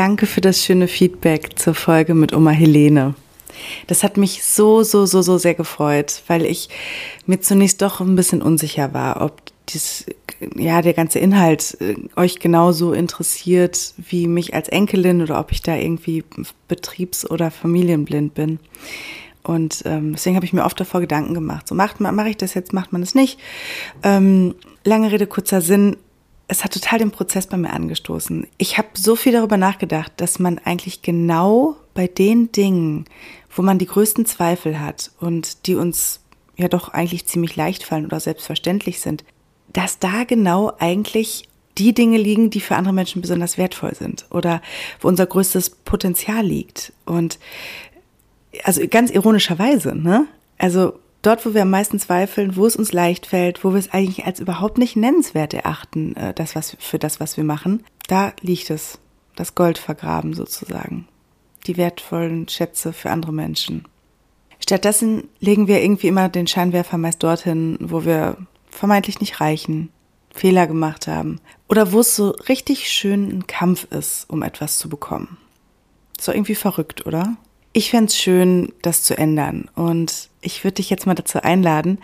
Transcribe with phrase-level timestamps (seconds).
[0.00, 3.14] Danke für das schöne Feedback zur Folge mit Oma Helene.
[3.86, 6.70] Das hat mich so, so, so, so sehr gefreut, weil ich
[7.26, 10.06] mir zunächst doch ein bisschen unsicher war, ob dies,
[10.56, 15.60] ja, der ganze Inhalt äh, euch genauso interessiert wie mich als Enkelin oder ob ich
[15.60, 16.24] da irgendwie
[16.66, 18.58] betriebs- oder familienblind bin.
[19.42, 21.68] Und ähm, deswegen habe ich mir oft davor Gedanken gemacht.
[21.68, 23.38] So macht man, mache ich das jetzt, macht man es nicht.
[24.02, 25.98] Ähm, lange Rede, kurzer Sinn.
[26.50, 28.44] Es hat total den Prozess bei mir angestoßen.
[28.58, 33.04] Ich habe so viel darüber nachgedacht, dass man eigentlich genau bei den Dingen,
[33.54, 36.20] wo man die größten Zweifel hat und die uns
[36.56, 39.22] ja doch eigentlich ziemlich leicht fallen oder selbstverständlich sind,
[39.72, 44.60] dass da genau eigentlich die Dinge liegen, die für andere Menschen besonders wertvoll sind oder
[45.00, 46.92] wo unser größtes Potenzial liegt.
[47.06, 47.38] Und
[48.64, 50.26] also ganz ironischerweise, ne?
[50.58, 53.92] Also dort, wo wir am meisten zweifeln, wo es uns leicht fällt, wo wir es
[53.92, 58.32] eigentlich als überhaupt nicht nennenswert erachten, äh, das was für das, was wir machen, da
[58.40, 58.98] liegt es,
[59.36, 61.06] das Gold vergraben sozusagen,
[61.66, 63.86] die wertvollen Schätze für andere Menschen.
[64.62, 68.36] Stattdessen legen wir irgendwie immer den Scheinwerfer meist dorthin, wo wir
[68.68, 69.90] vermeintlich nicht reichen,
[70.32, 74.88] Fehler gemacht haben oder wo es so richtig schön ein Kampf ist, um etwas zu
[74.88, 75.38] bekommen.
[76.20, 77.36] So irgendwie verrückt, oder?
[77.72, 81.98] Ich fände es schön, das zu ändern und ich würde dich jetzt mal dazu einladen,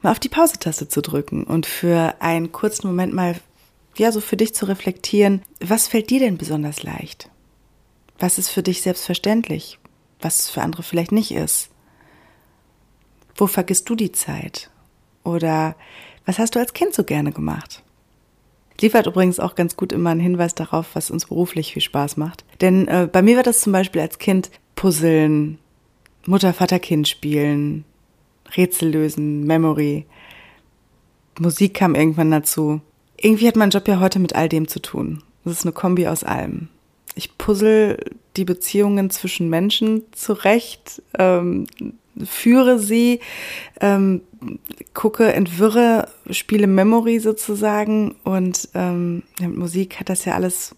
[0.00, 3.36] mal auf die Pause-Taste zu drücken und für einen kurzen Moment mal,
[3.96, 7.28] ja, so für dich zu reflektieren, was fällt dir denn besonders leicht?
[8.18, 9.78] Was ist für dich selbstverständlich?
[10.20, 11.70] Was für andere vielleicht nicht ist?
[13.36, 14.70] Wo vergisst du die Zeit?
[15.22, 15.76] Oder
[16.26, 17.82] was hast du als Kind so gerne gemacht?
[18.80, 22.44] Liefert übrigens auch ganz gut immer einen Hinweis darauf, was uns beruflich viel Spaß macht.
[22.60, 24.50] Denn äh, bei mir war das zum Beispiel als Kind
[24.82, 25.58] Puzzeln,
[26.26, 27.84] Mutter, Vater, Kind spielen,
[28.56, 30.06] Rätsel lösen, Memory.
[31.38, 32.80] Musik kam irgendwann dazu.
[33.16, 35.22] Irgendwie hat mein Job ja heute mit all dem zu tun.
[35.44, 36.66] Das ist eine Kombi aus allem.
[37.14, 37.96] Ich puzzle
[38.36, 41.68] die Beziehungen zwischen Menschen zurecht, ähm,
[42.24, 43.20] führe sie,
[43.80, 44.22] ähm,
[44.94, 50.74] gucke, entwirre, spiele Memory sozusagen und ähm, mit Musik hat das ja alles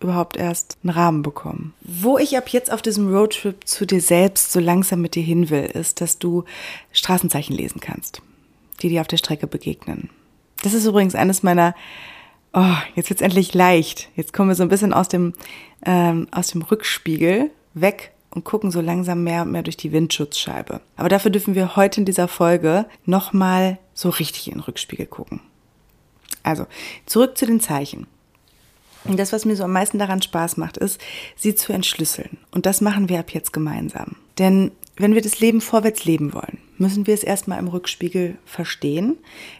[0.00, 1.74] überhaupt erst einen Rahmen bekommen.
[1.80, 5.50] Wo ich ab jetzt auf diesem Roadtrip zu dir selbst so langsam mit dir hin
[5.50, 6.44] will, ist, dass du
[6.92, 8.22] Straßenzeichen lesen kannst,
[8.82, 10.10] die dir auf der Strecke begegnen.
[10.62, 11.74] Das ist übrigens eines meiner
[12.58, 14.08] Oh, jetzt wird's endlich leicht.
[14.16, 15.34] Jetzt kommen wir so ein bisschen aus dem,
[15.84, 20.80] ähm, aus dem Rückspiegel weg und gucken so langsam mehr und mehr durch die Windschutzscheibe.
[20.96, 25.40] Aber dafür dürfen wir heute in dieser Folge nochmal so richtig in den Rückspiegel gucken.
[26.42, 26.66] Also,
[27.04, 28.06] zurück zu den Zeichen.
[29.08, 31.00] Und das, was mir so am meisten daran Spaß macht, ist,
[31.36, 32.38] sie zu entschlüsseln.
[32.50, 34.16] Und das machen wir ab jetzt gemeinsam.
[34.38, 39.16] Denn wenn wir das Leben vorwärts leben wollen, müssen wir es erstmal im Rückspiegel verstehen,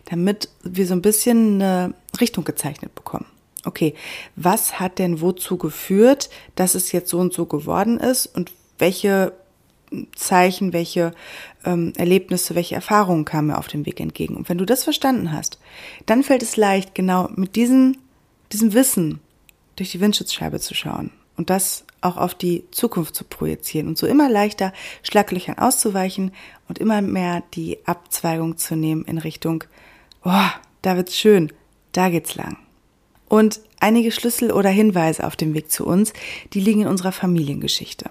[0.07, 3.27] damit wir so ein bisschen eine Richtung gezeichnet bekommen
[3.67, 3.95] okay,
[4.37, 9.33] was hat denn wozu geführt, dass es jetzt so und so geworden ist und welche
[10.15, 11.13] Zeichen, welche
[11.65, 14.37] ähm, Erlebnisse, welche Erfahrungen kamen mir auf dem Weg entgegen.
[14.37, 15.59] Und wenn du das verstanden hast,
[16.07, 17.97] dann fällt es leicht, genau mit diesem,
[18.53, 19.21] diesem Wissen
[19.77, 24.07] durch die Windschutzscheibe zu schauen und das auch auf die Zukunft zu projizieren und so
[24.07, 24.73] immer leichter
[25.03, 26.33] Schlaglöchern auszuweichen
[26.69, 29.65] und immer mehr die Abzweigung zu nehmen in Richtung,
[30.25, 30.49] oh,
[30.83, 31.53] da wird's schön,
[31.93, 32.59] da geht's lang.
[33.29, 36.13] Und einige Schlüssel oder Hinweise auf dem Weg zu uns,
[36.53, 38.11] die liegen in unserer Familiengeschichte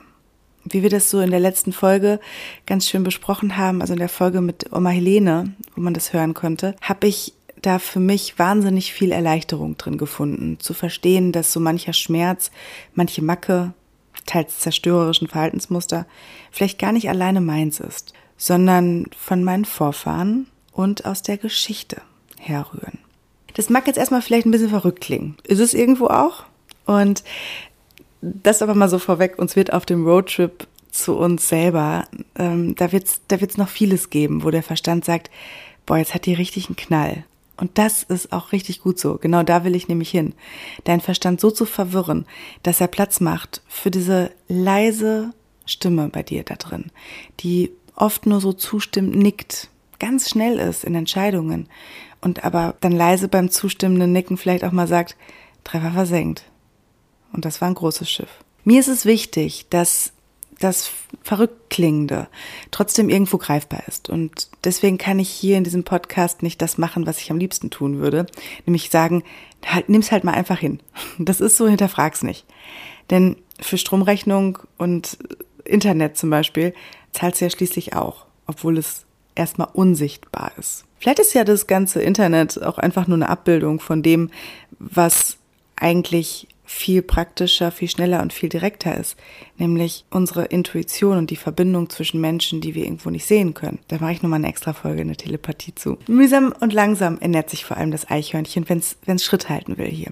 [0.65, 2.19] wie wir das so in der letzten Folge
[2.65, 6.33] ganz schön besprochen haben, also in der Folge mit Oma Helene, wo man das hören
[6.33, 7.33] konnte, habe ich
[7.65, 12.51] da für mich wahnsinnig viel Erleichterung drin gefunden, zu verstehen, dass so mancher Schmerz,
[12.93, 13.73] manche Macke,
[14.25, 16.05] teils zerstörerischen Verhaltensmuster,
[16.51, 22.01] vielleicht gar nicht alleine meins ist, sondern von meinen Vorfahren und aus der Geschichte
[22.39, 22.99] herrühren.
[23.53, 25.37] Das mag jetzt erstmal vielleicht ein bisschen verrückt klingen.
[25.43, 26.43] Ist es irgendwo auch?
[26.85, 27.23] Und
[28.21, 32.05] das aber mal so vorweg, uns wird auf dem Roadtrip zu uns selber,
[32.37, 35.29] ähm, da wird's, da wird's noch vieles geben, wo der Verstand sagt,
[35.85, 37.25] boah, jetzt hat die richtig einen Knall.
[37.57, 39.17] Und das ist auch richtig gut so.
[39.17, 40.33] Genau da will ich nämlich hin.
[40.83, 42.25] Deinen Verstand so zu verwirren,
[42.63, 45.33] dass er Platz macht für diese leise
[45.65, 46.91] Stimme bei dir da drin,
[47.39, 49.69] die oft nur so zustimmt, nickt,
[49.99, 51.67] ganz schnell ist in Entscheidungen
[52.21, 55.15] und aber dann leise beim zustimmenden Nicken vielleicht auch mal sagt,
[55.63, 56.43] Treffer versenkt.
[57.31, 58.43] Und das war ein großes Schiff.
[58.63, 60.13] Mir ist es wichtig, dass
[60.65, 60.91] das
[61.23, 62.27] verrückt klingende
[62.71, 64.09] trotzdem irgendwo greifbar ist.
[64.09, 67.69] Und deswegen kann ich hier in diesem Podcast nicht das machen, was ich am liebsten
[67.69, 68.25] tun würde.
[68.65, 69.23] Nämlich sagen,
[69.65, 70.79] halt, nimm's halt mal einfach hin.
[71.19, 72.45] Das ist so, hinterfrag's nicht.
[73.09, 75.17] Denn für Stromrechnung und
[75.63, 76.73] Internet zum Beispiel
[77.11, 80.85] zahlst du ja schließlich auch, obwohl es erstmal unsichtbar ist.
[80.99, 84.31] Vielleicht ist ja das ganze Internet auch einfach nur eine Abbildung von dem,
[84.79, 85.37] was
[85.75, 89.15] eigentlich viel praktischer, viel schneller und viel direkter ist,
[89.57, 93.79] nämlich unsere Intuition und die Verbindung zwischen Menschen, die wir irgendwo nicht sehen können.
[93.87, 95.97] Da mache ich nochmal eine extra Folge in der Telepathie zu.
[96.07, 100.11] Mühsam und langsam ernährt sich vor allem das Eichhörnchen, wenn es Schritt halten will hier.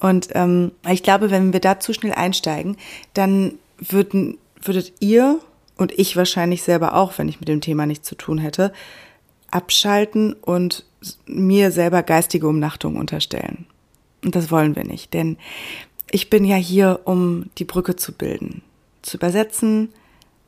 [0.00, 2.76] Und ähm, ich glaube, wenn wir da zu schnell einsteigen,
[3.14, 5.40] dann würden, würdet ihr
[5.76, 8.72] und ich wahrscheinlich selber auch, wenn ich mit dem Thema nichts zu tun hätte,
[9.50, 10.84] abschalten und
[11.26, 13.66] mir selber geistige Umnachtung unterstellen.
[14.24, 15.36] Und das wollen wir nicht, denn
[16.10, 18.62] ich bin ja hier, um die Brücke zu bilden,
[19.02, 19.90] zu übersetzen,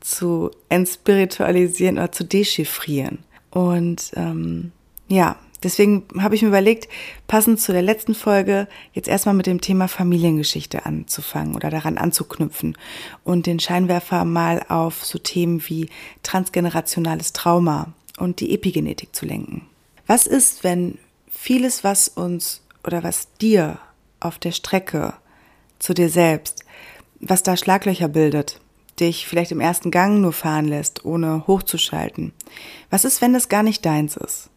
[0.01, 3.19] zu entspiritualisieren oder zu dechiffrieren.
[3.51, 4.73] Und ähm,
[5.09, 6.89] ja, deswegen habe ich mir überlegt,
[7.27, 12.77] passend zu der letzten Folge, jetzt erstmal mit dem Thema Familiengeschichte anzufangen oder daran anzuknüpfen
[13.25, 15.89] und den Scheinwerfer mal auf so Themen wie
[16.23, 19.67] transgenerationales Trauma und die Epigenetik zu lenken.
[20.07, 23.79] Was ist, wenn vieles, was uns oder was dir
[24.21, 25.15] auf der Strecke
[25.79, 26.65] zu dir selbst,
[27.21, 28.61] was da Schlaglöcher bildet,
[28.99, 32.33] dich vielleicht im ersten Gang nur fahren lässt, ohne hochzuschalten?
[32.91, 34.51] Was ist, wenn das gar nicht deins ist?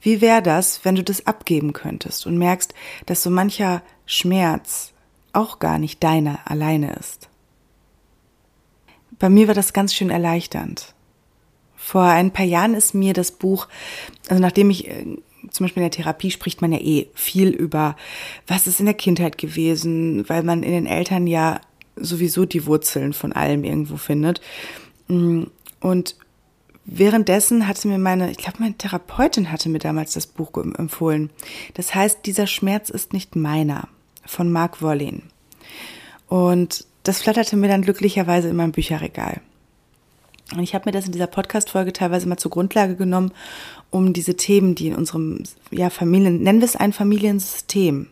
[0.00, 2.74] Wie wäre das, wenn du das abgeben könntest und merkst,
[3.06, 4.92] dass so mancher Schmerz
[5.32, 7.28] auch gar nicht deiner alleine ist?
[9.18, 10.94] Bei mir war das ganz schön erleichternd.
[11.74, 13.68] Vor ein paar Jahren ist mir das Buch,
[14.28, 15.16] also nachdem ich äh,
[15.50, 17.96] zum Beispiel in der Therapie spricht man ja eh viel über,
[18.46, 21.60] was ist in der Kindheit gewesen, weil man in den Eltern ja
[21.96, 24.40] sowieso die Wurzeln von allem irgendwo findet.
[25.08, 25.44] Mm,
[25.80, 26.16] und
[26.84, 31.30] währenddessen hatte mir meine, ich glaube, meine Therapeutin hatte mir damals das Buch empfohlen.
[31.74, 33.88] Das heißt, dieser Schmerz ist nicht meiner,
[34.24, 35.22] von Mark Wollin.
[36.28, 39.40] Und das flatterte mir dann glücklicherweise in meinem Bücherregal.
[40.52, 43.32] Und ich habe mir das in dieser Podcast-Folge teilweise mal zur Grundlage genommen,
[43.90, 48.08] um diese Themen, die in unserem ja, Familien, nennen wir es ein Familiensystem.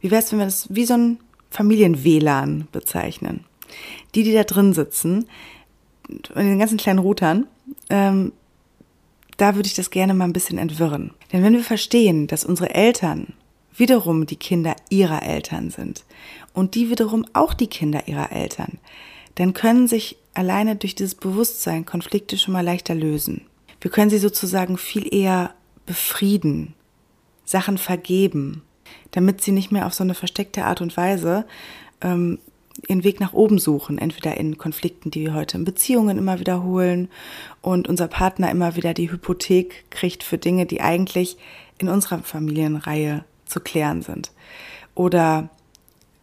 [0.00, 1.18] Wie wäre es, wenn wir das wie so ein
[1.50, 3.44] Familien-WLAN bezeichnen?
[4.14, 5.26] Die, die da drin sitzen,
[6.08, 7.46] in den ganzen kleinen Routern,
[7.88, 8.32] ähm,
[9.36, 11.12] da würde ich das gerne mal ein bisschen entwirren.
[11.32, 13.34] Denn wenn wir verstehen, dass unsere Eltern
[13.76, 16.04] wiederum die Kinder ihrer Eltern sind
[16.52, 18.78] und die wiederum auch die Kinder ihrer Eltern,
[19.36, 23.42] dann können sich alleine durch dieses Bewusstsein Konflikte schon mal leichter lösen.
[23.80, 25.54] Wir können sie sozusagen viel eher
[25.86, 26.74] befrieden,
[27.44, 28.62] Sachen vergeben,
[29.12, 31.46] damit sie nicht mehr auf so eine versteckte Art und Weise
[32.00, 32.38] ähm,
[32.88, 37.08] ihren Weg nach oben suchen, entweder in Konflikten, die wir heute in Beziehungen immer wiederholen
[37.60, 41.36] und unser Partner immer wieder die Hypothek kriegt für Dinge, die eigentlich
[41.78, 44.30] in unserer Familienreihe zu klären sind.
[44.94, 45.50] Oder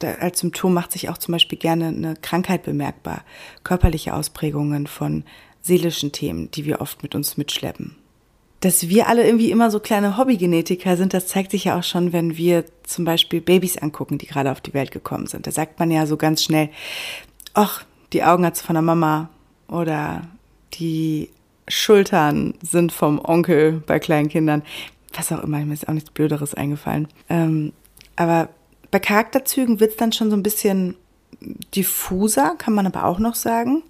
[0.03, 3.23] als Symptom macht sich auch zum Beispiel gerne eine Krankheit bemerkbar,
[3.63, 5.23] körperliche Ausprägungen von
[5.61, 7.95] seelischen Themen, die wir oft mit uns mitschleppen.
[8.61, 12.11] Dass wir alle irgendwie immer so kleine Hobbygenetiker sind, das zeigt sich ja auch schon,
[12.13, 15.45] wenn wir zum Beispiel Babys angucken, die gerade auf die Welt gekommen sind.
[15.45, 16.69] Da sagt man ja so ganz schnell,
[17.53, 17.83] ach,
[18.13, 19.29] die Augen hat's von der Mama
[19.67, 20.27] oder
[20.73, 21.29] die
[21.67, 24.63] Schultern sind vom Onkel bei kleinen Kindern.
[25.13, 27.07] Was auch immer, mir ist auch nichts Blöderes eingefallen.
[27.29, 27.73] Ähm,
[28.15, 28.49] aber
[28.91, 30.95] bei Charakterzügen wird es dann schon so ein bisschen
[31.75, 33.83] diffuser, kann man aber auch noch sagen.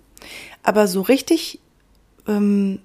[0.63, 1.59] Aber so richtig
[2.27, 2.79] ähm,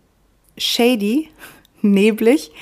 [0.56, 1.28] shady,
[1.82, 2.52] neblig,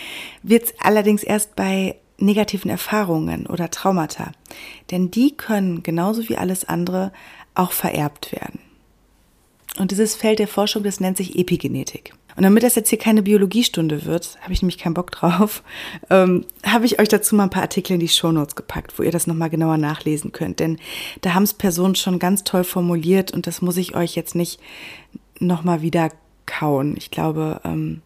[0.42, 4.32] wird es allerdings erst bei negativen Erfahrungen oder Traumata.
[4.90, 7.12] Denn die können genauso wie alles andere
[7.54, 8.60] auch vererbt werden.
[9.78, 12.12] Und dieses Feld der Forschung, das nennt sich Epigenetik.
[12.36, 15.62] Und damit das jetzt hier keine Biologiestunde wird, habe ich nämlich keinen Bock drauf,
[16.10, 19.10] ähm, habe ich euch dazu mal ein paar Artikel in die Shownotes gepackt, wo ihr
[19.10, 20.60] das nochmal genauer nachlesen könnt.
[20.60, 20.78] Denn
[21.20, 24.60] da haben es Personen schon ganz toll formuliert und das muss ich euch jetzt nicht
[25.38, 26.10] nochmal wieder
[26.46, 26.94] kauen.
[26.96, 28.02] Ich glaube, ähm,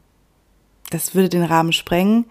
[0.90, 2.26] das würde den Rahmen sprengen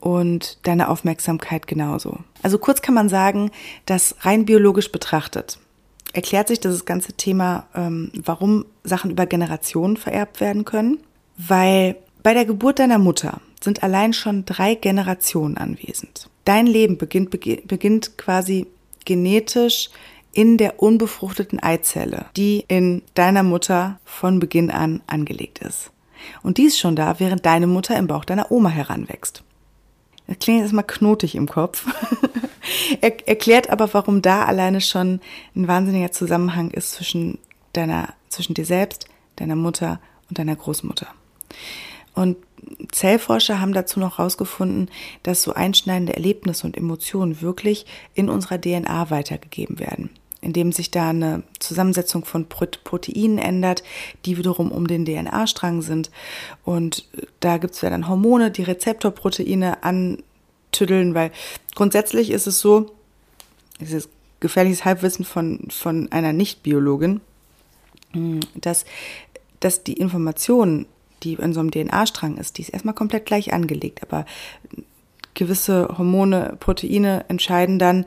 [0.00, 2.18] und deine Aufmerksamkeit genauso.
[2.42, 3.50] Also kurz kann man sagen,
[3.86, 5.58] dass rein biologisch betrachtet
[6.12, 10.98] erklärt sich dieses ganze Thema, ähm, warum Sachen über Generationen vererbt werden können
[11.38, 16.28] weil bei der Geburt deiner Mutter sind allein schon drei Generationen anwesend.
[16.44, 18.66] Dein Leben beginnt, beginnt quasi
[19.04, 19.90] genetisch
[20.32, 25.90] in der unbefruchteten Eizelle, die in deiner Mutter von Beginn an angelegt ist.
[26.42, 29.42] Und die ist schon da, während deine Mutter im Bauch deiner Oma heranwächst.
[30.26, 31.86] Das klingt erstmal knotig im Kopf.
[33.00, 35.20] er erklärt aber, warum da alleine schon
[35.56, 37.38] ein wahnsinniger Zusammenhang ist zwischen
[37.72, 41.06] deiner, zwischen dir selbst, deiner Mutter und deiner Großmutter.
[42.14, 42.36] Und
[42.90, 44.90] Zellforscher haben dazu noch herausgefunden,
[45.22, 51.10] dass so einschneidende Erlebnisse und Emotionen wirklich in unserer DNA weitergegeben werden, indem sich da
[51.10, 53.82] eine Zusammensetzung von Proteinen ändert,
[54.24, 56.10] die wiederum um den DNA-Strang sind.
[56.64, 57.08] Und
[57.40, 61.30] da gibt es ja dann Hormone, die Rezeptorproteine antüddeln, weil
[61.74, 62.90] grundsätzlich ist es so,
[63.80, 64.08] dieses
[64.40, 67.20] gefährliches Halbwissen von, von einer Nicht-Biologin,
[68.54, 68.84] dass,
[69.60, 70.86] dass die Information,
[71.22, 74.24] die in so einem DNA-Strang ist, die ist erstmal komplett gleich angelegt, aber
[75.34, 78.04] gewisse Hormone, Proteine entscheiden dann,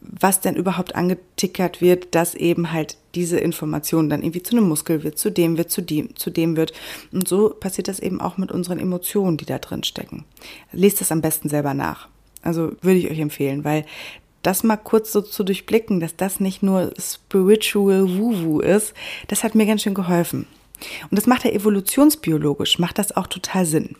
[0.00, 5.02] was denn überhaupt angetickert wird, dass eben halt diese Information dann irgendwie zu einem Muskel
[5.02, 6.72] wird, zu dem wird, zu dem, zu dem wird.
[7.12, 10.24] Und so passiert das eben auch mit unseren Emotionen, die da drin stecken.
[10.72, 12.08] Lest das am besten selber nach.
[12.42, 13.84] Also würde ich euch empfehlen, weil
[14.42, 18.94] das mal kurz so zu durchblicken, dass das nicht nur spiritual Woo-Woo ist,
[19.28, 20.46] das hat mir ganz schön geholfen.
[21.10, 23.96] Und das macht ja evolutionsbiologisch, macht das auch total Sinn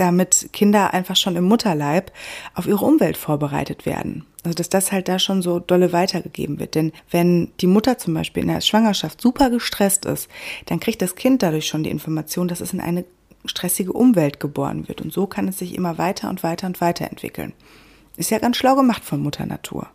[0.00, 2.10] damit Kinder einfach schon im Mutterleib
[2.54, 4.24] auf ihre Umwelt vorbereitet werden.
[4.44, 6.74] Also dass das halt da schon so dolle weitergegeben wird.
[6.74, 10.28] Denn wenn die Mutter zum Beispiel in der Schwangerschaft super gestresst ist,
[10.66, 13.04] dann kriegt das Kind dadurch schon die Information, dass es in eine
[13.44, 15.02] stressige Umwelt geboren wird.
[15.02, 17.52] Und so kann es sich immer weiter und weiter und weiter entwickeln.
[18.16, 19.88] Ist ja ganz schlau gemacht von Mutter Natur.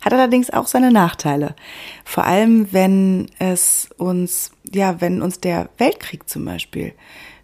[0.00, 1.56] Hat allerdings auch seine Nachteile.
[2.04, 6.94] Vor allem, wenn es uns, ja, wenn uns der Weltkrieg zum Beispiel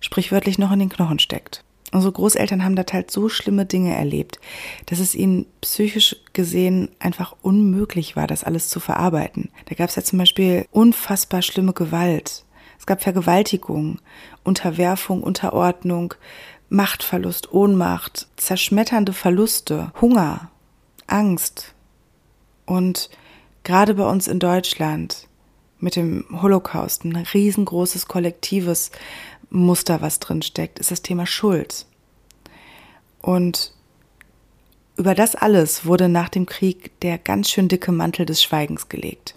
[0.01, 1.65] sprichwörtlich noch in den Knochen steckt.
[1.95, 4.41] Unsere Großeltern haben da halt so schlimme Dinge erlebt,
[4.87, 9.51] dass es ihnen psychisch gesehen einfach unmöglich war, das alles zu verarbeiten.
[9.67, 12.45] Da gab es ja zum Beispiel unfassbar schlimme Gewalt.
[12.81, 14.01] Es gab Vergewaltigung,
[14.43, 16.15] Unterwerfung, Unterordnung,
[16.69, 20.51] Machtverlust, Ohnmacht, zerschmetternde Verluste, Hunger,
[21.07, 21.75] Angst.
[22.67, 23.11] Und
[23.63, 25.29] gerade bei uns in Deutschland
[25.79, 28.91] mit dem Holocaust ein riesengroßes kollektives
[29.51, 31.87] Muster, was drin steckt, ist das Thema Schuld.
[33.21, 33.73] Und
[34.97, 39.37] über das alles wurde nach dem Krieg der ganz schön dicke Mantel des Schweigens gelegt.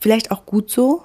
[0.00, 1.04] Vielleicht auch gut so.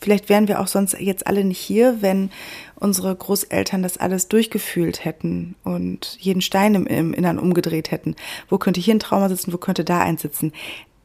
[0.00, 2.30] Vielleicht wären wir auch sonst jetzt alle nicht hier, wenn
[2.76, 8.16] unsere Großeltern das alles durchgefühlt hätten und jeden Stein im, im Innern umgedreht hätten.
[8.48, 10.52] Wo könnte hier ein Trauma sitzen, wo könnte da eins sitzen?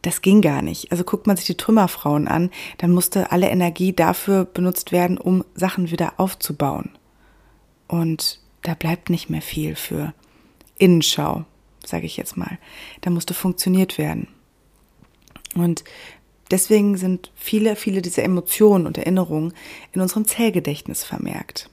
[0.02, 0.92] Das ging gar nicht.
[0.92, 5.44] Also guckt man sich die Trümmerfrauen an, dann musste alle Energie dafür benutzt werden, um
[5.56, 6.92] Sachen wieder aufzubauen.
[7.88, 10.14] Und da bleibt nicht mehr viel für
[10.78, 11.46] Innenschau,
[11.84, 12.60] sage ich jetzt mal.
[13.02, 14.28] Da musste funktioniert werden.
[15.56, 15.84] Und
[16.52, 19.54] deswegen sind viele, viele dieser Emotionen und Erinnerungen
[19.94, 21.70] in unserem Zellgedächtnis vermerkt.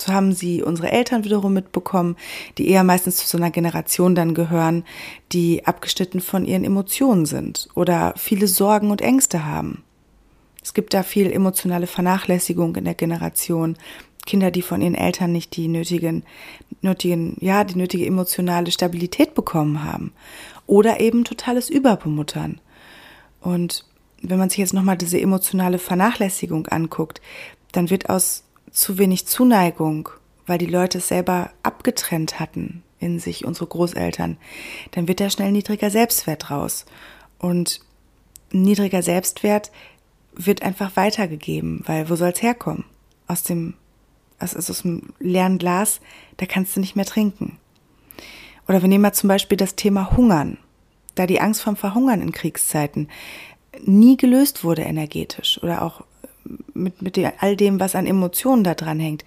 [0.00, 2.16] So haben sie unsere Eltern wiederum mitbekommen,
[2.56, 4.84] die eher meistens zu so einer Generation dann gehören,
[5.32, 9.82] die abgeschnitten von ihren Emotionen sind oder viele Sorgen und Ängste haben.
[10.62, 13.76] Es gibt da viel emotionale Vernachlässigung in der Generation.
[14.26, 16.24] Kinder, die von ihren Eltern nicht die nötigen,
[16.82, 20.12] nötigen, ja, die nötige emotionale Stabilität bekommen haben.
[20.66, 22.60] Oder eben totales Überbemuttern.
[23.40, 23.84] Und
[24.22, 27.20] wenn man sich jetzt nochmal diese emotionale Vernachlässigung anguckt,
[27.72, 30.08] dann wird aus zu wenig Zuneigung,
[30.46, 34.36] weil die Leute es selber abgetrennt hatten in sich, unsere Großeltern,
[34.92, 36.84] dann wird da schnell niedriger Selbstwert raus.
[37.38, 37.80] Und
[38.52, 39.70] niedriger Selbstwert
[40.34, 42.84] wird einfach weitergegeben, weil wo soll es herkommen?
[43.26, 43.74] Aus dem,
[44.38, 46.00] aus, aus dem leeren Glas,
[46.36, 47.58] da kannst du nicht mehr trinken.
[48.68, 50.58] Oder wir nehmen mal zum Beispiel das Thema Hungern.
[51.14, 53.08] Da die Angst vom Verhungern in Kriegszeiten
[53.84, 56.02] nie gelöst wurde energetisch oder auch
[56.74, 59.24] mit, mit all dem, was an Emotionen da dran hängt,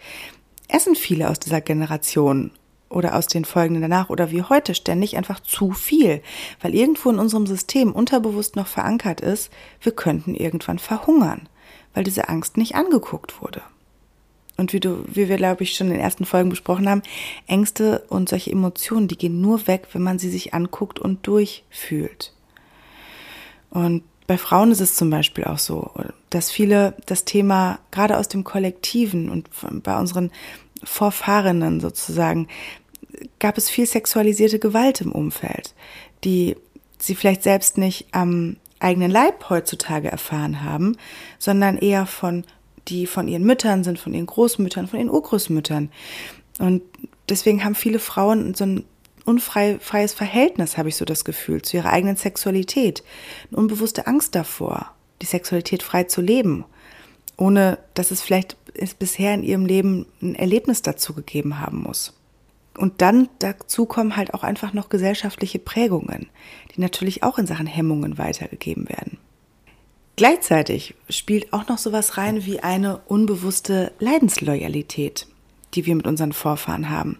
[0.68, 2.52] essen viele aus dieser Generation
[2.90, 6.22] oder aus den folgenden danach oder wie heute ständig einfach zu viel,
[6.62, 11.50] weil irgendwo in unserem System unterbewusst noch verankert ist, wir könnten irgendwann verhungern,
[11.94, 13.62] weil diese Angst nicht angeguckt wurde.
[14.57, 17.01] Und wie du, wie wir glaube ich schon in den ersten Folgen besprochen haben,
[17.48, 22.33] Ängste und solche Emotionen, die gehen nur weg, wenn man sie sich anguckt und durchfühlt.
[23.69, 25.91] Und bei Frauen ist es zum Beispiel auch so,
[26.29, 29.50] dass viele das Thema gerade aus dem Kollektiven und
[29.83, 30.31] bei unseren
[30.83, 32.48] Vorfahrenen sozusagen
[33.39, 35.74] gab es viel sexualisierte Gewalt im Umfeld,
[36.24, 36.55] die
[36.98, 40.98] sie vielleicht selbst nicht am eigenen Leib heutzutage erfahren haben,
[41.39, 42.43] sondern eher von
[42.88, 45.90] die von ihren Müttern sind, von ihren Großmüttern, von ihren Urgroßmüttern.
[46.60, 46.82] Und
[47.30, 48.86] deswegen haben viele Frauen so ein
[49.25, 53.04] unfreies Verhältnis, habe ich so das Gefühl, zu ihrer eigenen Sexualität.
[53.50, 56.66] Eine unbewusste Angst davor, die Sexualität frei zu leben,
[57.38, 58.58] ohne dass es vielleicht
[59.00, 62.13] bisher in ihrem Leben ein Erlebnis dazu gegeben haben muss.
[62.78, 66.30] Und dann dazu kommen halt auch einfach noch gesellschaftliche Prägungen,
[66.75, 69.20] die natürlich auch in Sachen Hemmungen weitergegeben werden.
[70.15, 75.27] Gleichzeitig spielt auch noch sowas rein wie eine unbewusste Leidensloyalität
[75.75, 77.20] die wir mit unseren Vorfahren haben.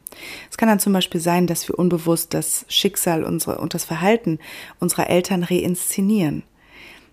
[0.50, 4.40] Es kann dann zum Beispiel sein, dass wir unbewusst das Schicksal unsere, und das Verhalten
[4.80, 6.44] unserer Eltern reinszenieren.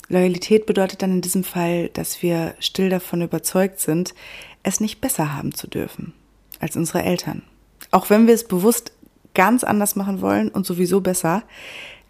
[0.09, 4.15] Loyalität bedeutet dann in diesem Fall, dass wir still davon überzeugt sind,
[4.63, 6.13] es nicht besser haben zu dürfen
[6.59, 7.43] als unsere Eltern.
[7.91, 8.93] Auch wenn wir es bewusst
[9.35, 11.45] ganz anders machen wollen und sowieso besser,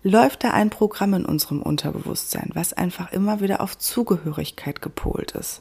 [0.02, 5.60] läuft da ein Programm in unserem Unterbewusstsein, was einfach immer wieder auf Zugehörigkeit gepolt ist.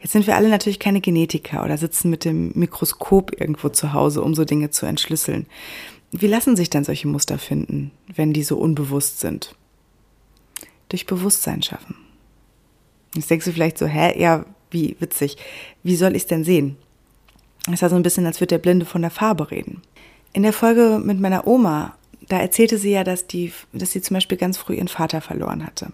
[0.00, 4.22] Jetzt sind wir alle natürlich keine Genetiker oder sitzen mit dem Mikroskop irgendwo zu Hause,
[4.22, 5.46] um so Dinge zu entschlüsseln.
[6.12, 9.56] Wie lassen sich dann solche Muster finden, wenn die so unbewusst sind?
[10.90, 11.96] Durch Bewusstsein schaffen.
[13.14, 15.36] Jetzt denkst du vielleicht so, hä, ja, wie witzig.
[15.82, 16.76] Wie soll ich es denn sehen?
[17.72, 19.80] Es war so ein bisschen, als würde der Blinde von der Farbe reden.
[20.34, 21.96] In der Folge mit meiner Oma,
[22.28, 25.64] da erzählte sie ja, dass, die, dass sie zum Beispiel ganz früh ihren Vater verloren
[25.66, 25.92] hatte.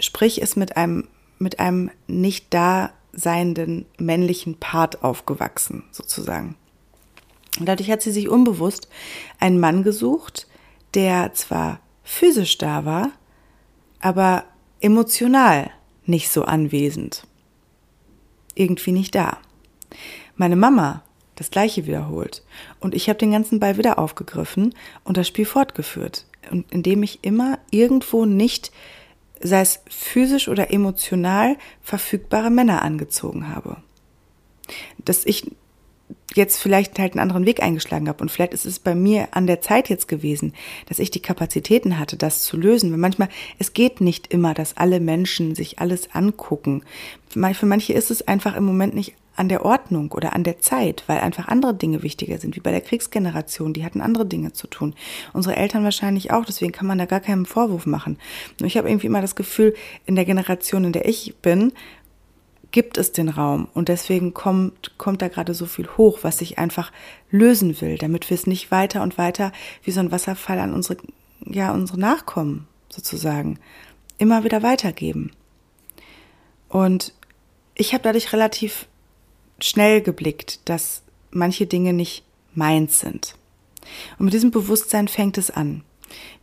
[0.00, 6.56] Sprich, ist mit einem, mit einem nicht da seienden männlichen Part aufgewachsen, sozusagen.
[7.58, 8.88] Und dadurch hat sie sich unbewusst
[9.40, 10.46] einen Mann gesucht,
[10.94, 13.12] der zwar physisch da war,
[14.00, 14.44] aber
[14.80, 15.70] emotional
[16.04, 17.26] nicht so anwesend.
[18.54, 19.38] Irgendwie nicht da.
[20.36, 21.02] Meine Mama
[21.36, 22.42] das gleiche wiederholt.
[22.80, 24.74] Und ich habe den ganzen Ball wieder aufgegriffen
[25.04, 26.26] und das Spiel fortgeführt.
[26.50, 28.72] Und indem ich immer irgendwo nicht,
[29.40, 33.76] sei es physisch oder emotional, verfügbare Männer angezogen habe.
[35.04, 35.50] Dass ich
[36.34, 38.20] jetzt vielleicht halt einen anderen Weg eingeschlagen habe.
[38.20, 40.54] Und vielleicht ist es bei mir an der Zeit jetzt gewesen,
[40.88, 42.90] dass ich die Kapazitäten hatte, das zu lösen.
[42.90, 43.28] Weil manchmal,
[43.58, 46.82] es geht nicht immer, dass alle Menschen sich alles angucken.
[47.28, 51.04] Für manche ist es einfach im Moment nicht an der Ordnung oder an der Zeit,
[51.06, 54.66] weil einfach andere Dinge wichtiger sind, wie bei der Kriegsgeneration, die hatten andere Dinge zu
[54.66, 54.94] tun.
[55.32, 58.18] Unsere Eltern wahrscheinlich auch, deswegen kann man da gar keinen Vorwurf machen.
[58.60, 59.74] Nur ich habe irgendwie immer das Gefühl,
[60.06, 61.72] in der Generation, in der ich bin,
[62.70, 66.58] gibt es den Raum und deswegen kommt, kommt da gerade so viel hoch, was ich
[66.58, 66.92] einfach
[67.30, 70.98] lösen will, damit wir es nicht weiter und weiter wie so ein Wasserfall an unsere,
[71.44, 73.58] ja, unsere Nachkommen sozusagen
[74.18, 75.30] immer wieder weitergeben.
[76.68, 77.14] Und
[77.74, 78.86] ich habe dadurch relativ
[79.60, 83.36] schnell geblickt, dass manche Dinge nicht meins sind.
[84.18, 85.82] Und mit diesem Bewusstsein fängt es an.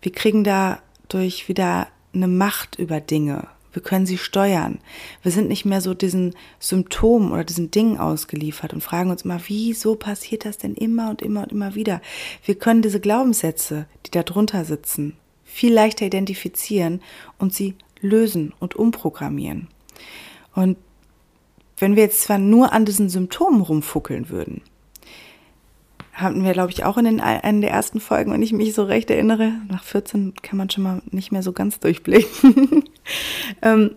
[0.01, 4.79] Wir kriegen dadurch wieder eine Macht über Dinge, wir können sie steuern.
[5.23, 9.41] Wir sind nicht mehr so diesen Symptomen oder diesen Dingen ausgeliefert und fragen uns immer,
[9.47, 11.99] wieso passiert das denn immer und immer und immer wieder?
[12.45, 17.01] Wir können diese Glaubenssätze, die da drunter sitzen, viel leichter identifizieren
[17.39, 19.67] und sie lösen und umprogrammieren.
[20.53, 20.77] Und
[21.77, 24.61] wenn wir jetzt zwar nur an diesen Symptomen rumfuckeln würden,
[26.13, 28.83] hatten wir, glaube ich, auch in den, einen der ersten Folgen, wenn ich mich so
[28.83, 29.53] recht erinnere.
[29.67, 32.83] Nach 14 kann man schon mal nicht mehr so ganz durchblicken.
[33.63, 33.95] ähm,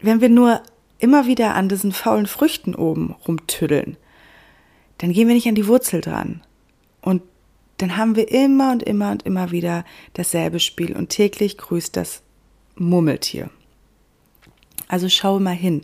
[0.00, 0.60] wenn wir nur
[0.98, 3.96] immer wieder an diesen faulen Früchten oben rumtüddeln,
[4.98, 6.42] dann gehen wir nicht an die Wurzel dran.
[7.00, 7.22] Und
[7.78, 12.22] dann haben wir immer und immer und immer wieder dasselbe Spiel und täglich grüßt das
[12.76, 13.50] Murmeltier.
[14.88, 15.82] Also schaue mal hin,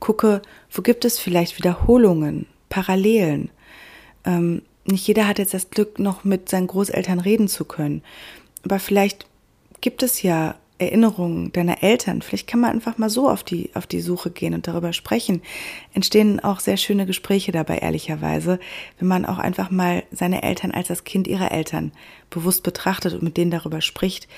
[0.00, 3.50] gucke, wo gibt es vielleicht Wiederholungen, Parallelen.
[4.24, 8.02] Ähm, nicht jeder hat jetzt das Glück, noch mit seinen Großeltern reden zu können.
[8.64, 9.26] Aber vielleicht
[9.80, 12.22] gibt es ja Erinnerungen deiner Eltern.
[12.22, 15.42] Vielleicht kann man einfach mal so auf die, auf die Suche gehen und darüber sprechen.
[15.94, 18.58] Entstehen auch sehr schöne Gespräche dabei, ehrlicherweise,
[18.98, 21.92] wenn man auch einfach mal seine Eltern als das Kind ihrer Eltern
[22.30, 24.28] bewusst betrachtet und mit denen darüber spricht.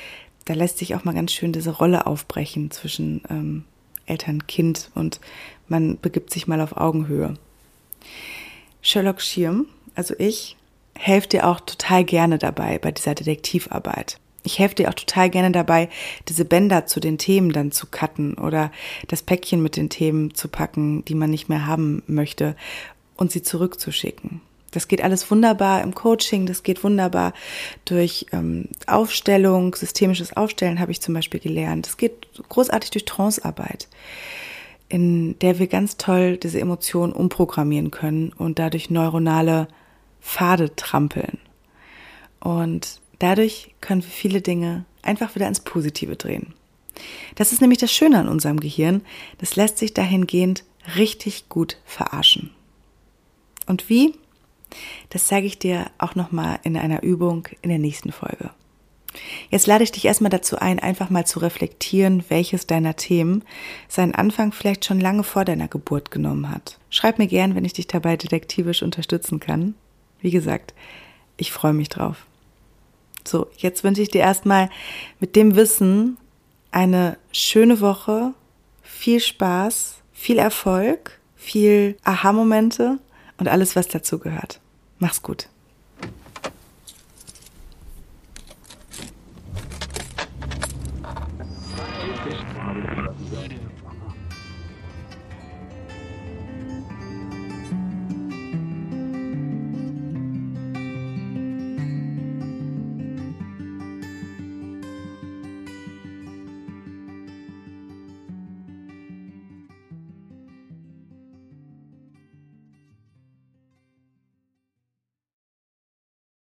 [0.44, 3.64] Da lässt sich auch mal ganz schön diese Rolle aufbrechen zwischen ähm,
[4.06, 5.20] Eltern, Kind und
[5.68, 7.34] man begibt sich mal auf Augenhöhe.
[8.82, 10.56] Sherlock Schirm also ich,
[10.94, 14.18] helfe dir auch total gerne dabei bei dieser Detektivarbeit.
[14.42, 15.88] Ich helfe dir auch total gerne dabei,
[16.28, 18.70] diese Bänder zu den Themen dann zu cutten oder
[19.08, 22.54] das Päckchen mit den Themen zu packen, die man nicht mehr haben möchte
[23.16, 24.42] und sie zurückzuschicken.
[24.74, 27.32] Das geht alles wunderbar im Coaching, das geht wunderbar
[27.84, 31.86] durch ähm, Aufstellung, systemisches Aufstellen habe ich zum Beispiel gelernt.
[31.86, 33.88] Das geht großartig durch Trancearbeit,
[34.88, 39.68] in der wir ganz toll diese Emotionen umprogrammieren können und dadurch neuronale
[40.20, 41.38] Pfade trampeln.
[42.40, 46.54] Und dadurch können wir viele Dinge einfach wieder ins Positive drehen.
[47.34, 49.02] Das ist nämlich das Schöne an unserem Gehirn.
[49.38, 50.64] Das lässt sich dahingehend
[50.96, 52.50] richtig gut verarschen.
[53.66, 54.14] Und wie?
[55.10, 58.50] Das zeige ich dir auch nochmal in einer Übung in der nächsten Folge.
[59.50, 63.44] Jetzt lade ich dich erstmal dazu ein, einfach mal zu reflektieren, welches deiner Themen
[63.88, 66.78] seinen Anfang vielleicht schon lange vor deiner Geburt genommen hat.
[66.90, 69.74] Schreib mir gern, wenn ich dich dabei detektivisch unterstützen kann.
[70.20, 70.74] Wie gesagt,
[71.36, 72.26] ich freue mich drauf.
[73.26, 74.68] So, jetzt wünsche ich dir erstmal
[75.20, 76.18] mit dem Wissen
[76.70, 78.34] eine schöne Woche,
[78.82, 82.98] viel Spaß, viel Erfolg, viel Aha-Momente
[83.38, 84.60] und alles, was dazu gehört.
[84.98, 85.48] Mach's gut.